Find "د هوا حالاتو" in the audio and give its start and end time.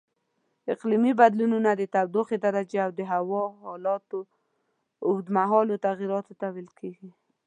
2.97-4.19